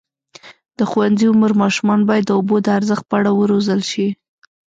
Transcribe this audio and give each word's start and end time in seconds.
د 0.77 0.79
ښوونځي 0.89 1.25
عمر 1.33 1.51
ماشومان 1.63 1.99
باید 2.09 2.23
د 2.27 2.31
اوبو 2.37 2.55
د 2.63 2.67
ارزښت 2.77 3.03
په 3.09 3.15
اړه 3.19 3.31
وروزل 3.35 3.79
شي. 3.91 4.07